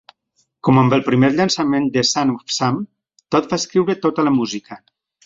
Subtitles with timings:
[0.67, 2.79] Com amb el primer llançament de Son Of Sam,
[3.37, 4.81] Todd va escriure tota la música.